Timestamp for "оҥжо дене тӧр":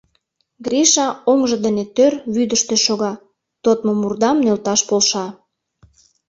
1.31-2.13